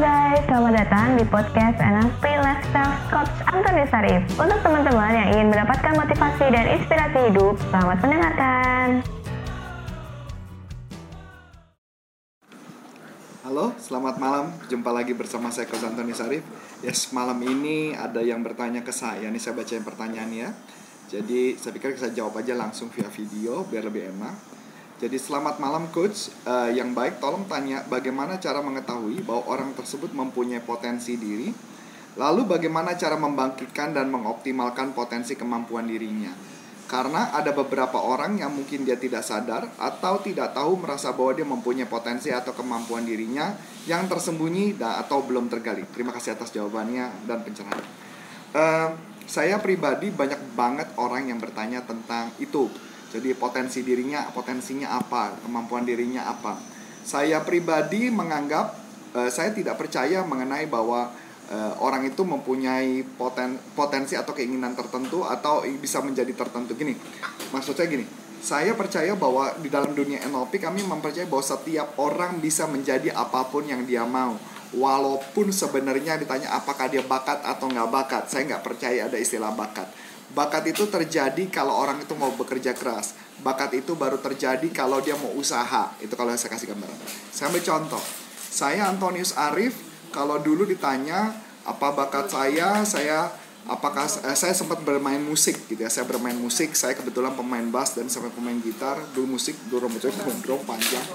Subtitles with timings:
[0.00, 4.24] guys, selamat datang di podcast NLP Lifestyle Coach Antoni Sarif.
[4.40, 8.88] Untuk teman-teman yang ingin mendapatkan motivasi dan inspirasi hidup, selamat mendengarkan.
[13.44, 14.48] Halo, selamat malam.
[14.72, 16.48] Jumpa lagi bersama saya Coach Antoni Sarif.
[16.80, 19.28] Yes, malam ini ada yang bertanya ke saya.
[19.28, 20.48] Nih saya bacain pertanyaannya.
[21.12, 24.59] Jadi saya pikir saya jawab aja langsung via video biar lebih enak.
[25.00, 26.28] Jadi selamat malam coach.
[26.44, 31.48] Eh, yang baik tolong tanya bagaimana cara mengetahui bahwa orang tersebut mempunyai potensi diri.
[32.20, 36.28] Lalu bagaimana cara membangkitkan dan mengoptimalkan potensi kemampuan dirinya.
[36.84, 41.46] Karena ada beberapa orang yang mungkin dia tidak sadar atau tidak tahu merasa bahwa dia
[41.48, 43.56] mempunyai potensi atau kemampuan dirinya
[43.88, 45.86] yang tersembunyi atau belum tergali.
[45.96, 47.84] Terima kasih atas jawabannya dan pencerahan.
[48.52, 48.88] Eh,
[49.24, 52.89] saya pribadi banyak banget orang yang bertanya tentang itu.
[53.10, 56.56] Jadi potensi dirinya, potensinya apa, kemampuan dirinya apa.
[57.02, 58.66] Saya pribadi menganggap
[59.18, 61.10] uh, saya tidak percaya mengenai bahwa
[61.50, 66.78] uh, orang itu mempunyai poten, potensi atau keinginan tertentu atau bisa menjadi tertentu.
[66.78, 66.94] Gini,
[67.50, 68.06] maksud saya gini.
[68.40, 73.44] Saya percaya bahwa di dalam dunia NLP kami mempercayai bahwa setiap orang bisa menjadi apa
[73.52, 74.32] pun yang dia mau
[74.70, 79.90] walaupun sebenarnya ditanya apakah dia bakat atau nggak bakat saya nggak percaya ada istilah bakat
[80.34, 83.14] bakat itu terjadi kalau orang itu mau bekerja keras.
[83.40, 85.90] Bakat itu baru terjadi kalau dia mau usaha.
[85.98, 86.98] Itu kalau saya kasih gambaran.
[87.32, 88.02] Saya ambil contoh.
[88.50, 89.78] Saya Antonius Arif
[90.10, 92.82] kalau dulu ditanya apa bakat saya?
[92.86, 93.32] Saya
[93.66, 95.90] apakah eh, saya sempat bermain musik gitu ya.
[95.90, 99.00] Saya bermain musik saya kebetulan pemain bass dan sampai pemain gitar.
[99.16, 101.06] Dulu musik dulu rambut saya gondrong panjang.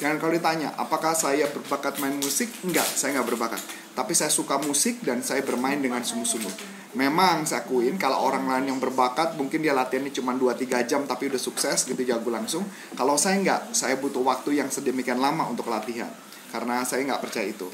[0.00, 2.48] Jangan kalau ditanya, apakah saya berbakat main musik?
[2.64, 3.60] Enggak, saya nggak berbakat.
[3.92, 6.79] Tapi saya suka musik dan saya bermain dengan sungguh-sungguh.
[6.98, 11.30] Memang saya akuin kalau orang lain yang berbakat mungkin dia latihannya cuma 2-3 jam tapi
[11.30, 12.66] udah sukses gitu jago langsung.
[12.98, 16.10] Kalau saya nggak, saya butuh waktu yang sedemikian lama untuk latihan.
[16.50, 17.70] Karena saya nggak percaya itu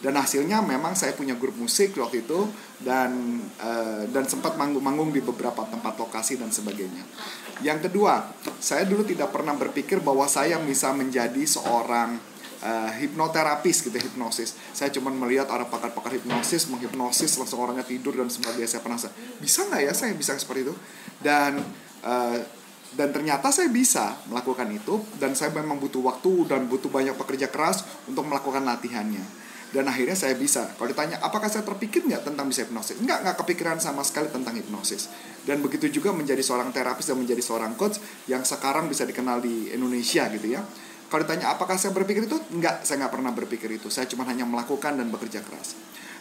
[0.00, 2.48] dan hasilnya memang saya punya grup musik waktu itu
[2.80, 7.04] dan uh, dan sempat manggung-manggung di beberapa tempat lokasi dan sebagainya.
[7.60, 12.16] Yang kedua, saya dulu tidak pernah berpikir bahwa saya bisa menjadi seorang
[12.62, 14.56] uh, hipnoterapis gitu hipnosis.
[14.72, 18.68] Saya cuma melihat orang pakar-pakar hipnosis menghipnosis langsung orangnya tidur dan sebagainya.
[18.68, 20.74] Saya penasaran, bisa nggak ya saya bisa seperti itu?
[21.20, 21.60] Dan
[22.04, 22.38] uh,
[22.90, 27.46] dan ternyata saya bisa melakukan itu dan saya memang butuh waktu dan butuh banyak pekerja
[27.46, 29.22] keras untuk melakukan latihannya
[29.70, 33.36] dan akhirnya saya bisa kalau ditanya apakah saya terpikir nggak tentang bisa hipnosis nggak nggak
[33.38, 35.06] kepikiran sama sekali tentang hipnosis
[35.46, 39.70] dan begitu juga menjadi seorang terapis dan menjadi seorang coach yang sekarang bisa dikenal di
[39.70, 40.62] Indonesia gitu ya
[41.10, 42.38] kalau ditanya apakah saya berpikir itu?
[42.54, 43.90] Nggak saya nggak pernah berpikir itu.
[43.90, 45.74] Saya cuma hanya melakukan dan bekerja keras.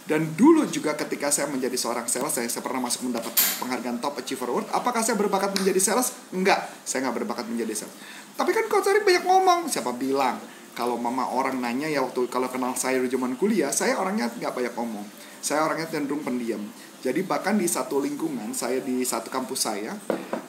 [0.09, 3.29] Dan dulu juga ketika saya menjadi seorang sales saya, saya pernah masuk mendapat
[3.61, 4.65] penghargaan top achiever award.
[4.73, 6.17] Apakah saya berbakat menjadi sales?
[6.33, 7.93] Enggak saya nggak berbakat menjadi sales.
[8.33, 10.41] Tapi kan coach Ari banyak ngomong siapa bilang?
[10.73, 14.57] Kalau mama orang nanya ya waktu kalau kenal saya di zaman kuliah saya orangnya nggak
[14.57, 15.05] banyak ngomong.
[15.37, 16.65] Saya orangnya cenderung pendiam.
[17.05, 19.93] Jadi bahkan di satu lingkungan saya di satu kampus saya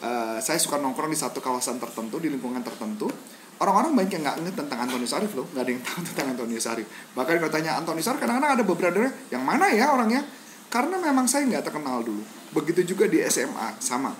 [0.01, 3.12] uh, saya suka nongkrong di satu kawasan tertentu di lingkungan tertentu
[3.60, 5.47] orang-orang banyak yang nggak ngerti tentang Antonius Arif loh.
[5.53, 8.97] Nggak ada yang tahu tentang Antonius Arif bahkan kalau tanya Antonius Arif kadang-kadang ada beberapa
[9.28, 10.25] yang mana ya orangnya
[10.72, 12.22] karena memang saya nggak terkenal dulu.
[12.56, 14.16] Begitu juga di SMA sama.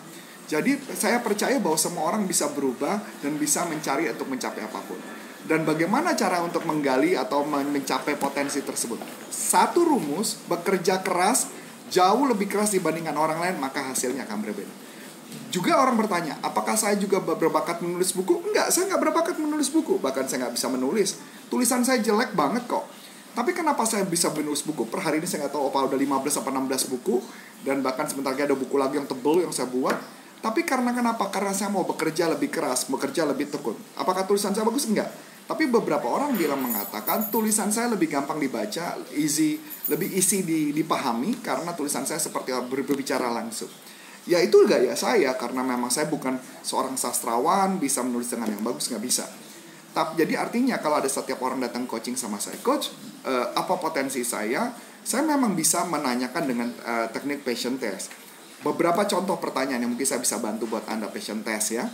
[0.51, 4.99] Jadi saya percaya bahwa semua orang bisa berubah dan bisa mencari untuk mencapai apa pun.
[5.47, 8.99] Dan bagaimana cara untuk menggali atau mencapai potensi tersebut.
[9.31, 11.49] Satu rumus, bekerja keras
[11.91, 14.90] jauh lebih keras dibandingkan orang lain, maka hasilnya akan berbeda.
[15.51, 18.39] Juga orang bertanya, apakah saya juga berbakat menulis buku?
[18.47, 19.99] Enggak, saya nggak berbakat menulis buku.
[19.99, 21.19] Bahkan saya nggak bisa menulis.
[21.51, 22.87] Tulisan saya jelek banget kok.
[23.35, 24.87] Tapi kenapa saya bisa menulis buku?
[24.87, 27.17] Per hari ini saya nggak tahu apa udah 15 atau 16 buku.
[27.67, 29.99] Dan bahkan sebentar lagi ada buku lagi yang tebel yang saya buat.
[30.41, 31.29] Tapi karena kenapa?
[31.29, 33.77] Karena saya mau bekerja lebih keras, bekerja lebih tekun.
[33.99, 34.87] Apakah tulisan saya bagus?
[34.87, 35.11] Enggak
[35.51, 39.59] tapi beberapa orang bilang mengatakan tulisan saya lebih gampang dibaca, easy,
[39.91, 43.67] lebih isi dipahami karena tulisan saya seperti berbicara langsung.
[44.29, 48.93] Ya itu gaya saya karena memang saya bukan seorang sastrawan bisa menulis dengan yang bagus
[48.93, 49.25] nggak bisa.
[49.91, 52.93] Tapi jadi artinya kalau ada setiap orang datang coaching sama saya, coach,
[53.27, 54.71] uh, apa potensi saya?
[55.01, 58.13] Saya memang bisa menanyakan dengan uh, teknik passion test.
[58.61, 61.89] Beberapa contoh pertanyaan yang mungkin saya bisa bantu buat anda passion test ya.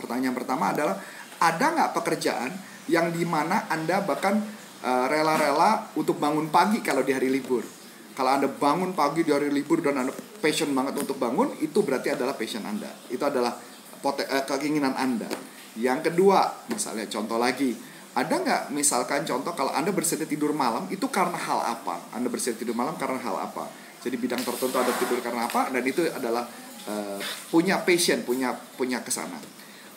[0.00, 0.96] Pertanyaan pertama adalah
[1.38, 2.50] ada nggak pekerjaan
[2.88, 4.40] yang di mana anda bahkan
[4.82, 7.83] uh, rela-rela untuk bangun pagi kalau di hari libur
[8.14, 12.14] kalau anda bangun pagi di hari libur dan anda passion banget untuk bangun itu berarti
[12.14, 12.86] adalah passion anda.
[13.10, 13.58] Itu adalah
[14.06, 15.26] uh, keinginan anda.
[15.74, 17.74] Yang kedua misalnya contoh lagi.
[18.14, 22.14] Ada nggak misalkan contoh kalau anda bersedia tidur malam itu karena hal apa?
[22.14, 23.66] Anda bersedia tidur malam karena hal apa?
[24.06, 26.46] Jadi bidang tertentu ada tidur karena apa dan itu adalah
[26.86, 27.18] uh,
[27.50, 29.42] punya passion punya punya ke sana.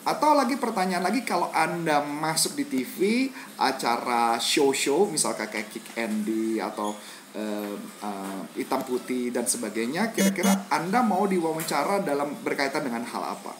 [0.08, 3.28] Atau lagi pertanyaan lagi kalau Anda masuk di TV
[3.60, 6.96] acara show-show misalkan kayak Kick Andy atau
[7.36, 13.52] uh, hitam putih dan sebagainya, kira-kira Anda mau diwawancara dalam berkaitan dengan hal apa?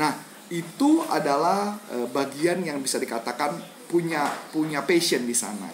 [0.00, 0.12] Nah,
[0.50, 3.54] itu adalah uh, bagian yang bisa dikatakan
[3.86, 5.70] punya punya passion di sana.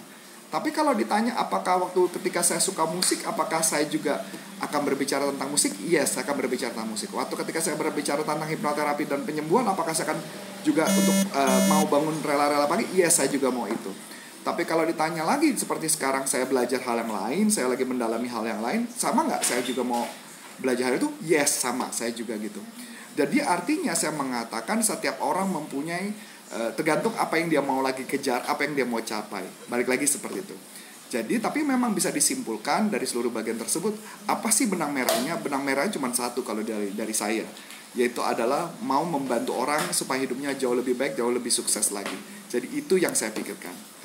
[0.51, 4.19] Tapi kalau ditanya apakah waktu ketika saya suka musik, apakah saya juga
[4.59, 5.79] akan berbicara tentang musik?
[5.79, 7.07] Yes, saya akan berbicara tentang musik.
[7.15, 10.19] Waktu ketika saya berbicara tentang hipnoterapi dan penyembuhan, apakah saya akan
[10.67, 12.83] juga untuk uh, mau bangun rela-rela pagi?
[12.99, 13.95] Yes, saya juga mau itu.
[14.41, 18.45] Tapi kalau ditanya lagi seperti sekarang saya belajar hal yang lain, saya lagi mendalami hal
[18.45, 20.09] yang lain, sama nggak saya juga mau
[20.57, 21.13] belajar hal itu?
[21.21, 22.61] Yes, sama saya juga gitu.
[23.15, 28.43] Jadi artinya saya mengatakan setiap orang mempunyai Eh, tergantung apa yang dia mau lagi kejar,
[28.43, 29.47] apa yang dia mau capai.
[29.71, 30.57] Balik lagi seperti itu.
[31.07, 33.95] Jadi tapi memang bisa disimpulkan dari seluruh bagian tersebut
[34.27, 35.39] apa sih benang merahnya?
[35.39, 37.47] Benang merahnya cuma satu kalau dari dari saya,
[37.95, 42.19] yaitu adalah mau membantu orang supaya hidupnya jauh lebih baik, jauh lebih sukses lagi.
[42.51, 44.00] Jadi itu yang saya pikirkan.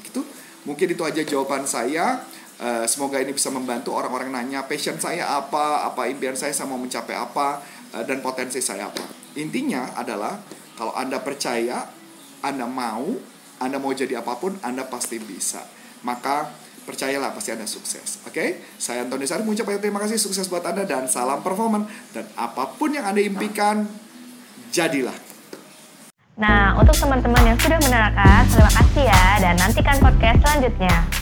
[0.65, 2.25] Mungkin itu aja jawaban saya.
[2.55, 6.79] Uh, semoga ini bisa membantu orang-orang nanya passion saya apa, apa impian saya, saya mau
[6.79, 7.59] mencapai apa,
[7.91, 9.03] uh, dan potensi saya apa.
[9.35, 10.39] Intinya adalah
[10.79, 11.83] kalau Anda percaya
[12.45, 13.17] anda mau,
[13.57, 15.65] Anda mau jadi apa pun, Anda pasti bisa.
[16.05, 16.53] Maka
[16.85, 18.21] percayalah pasti Anda sukses.
[18.29, 18.37] Oke?
[18.37, 18.49] Okay?
[18.77, 22.93] Saya Antoni Sari mengucapkan terima kasih sukses buat Anda dan salam performan dan apa pun
[22.93, 23.89] yang Anda impikan
[24.69, 25.24] jadilah.
[26.35, 31.14] Nah, untuk teman-teman yang sudah menerangkan, terima kasih ya dan nantikan podcast selanjutnya.